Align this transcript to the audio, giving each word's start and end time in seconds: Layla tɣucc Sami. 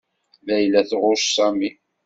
Layla 0.47 0.81
tɣucc 0.89 1.25
Sami. 1.35 1.71